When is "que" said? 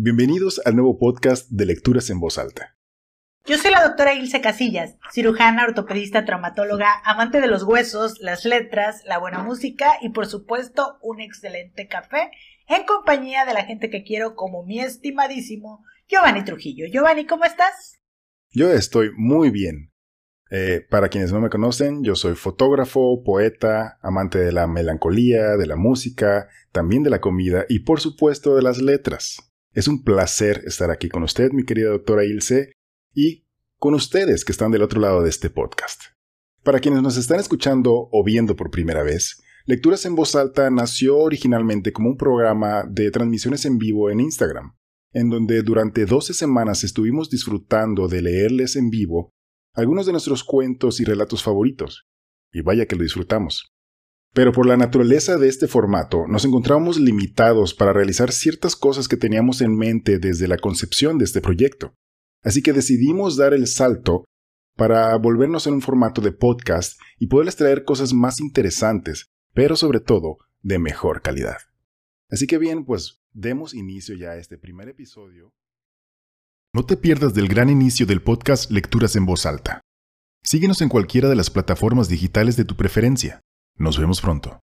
13.90-14.04, 34.44-34.50, 52.86-52.96, 59.08-59.16, 62.62-62.72, 72.46-72.58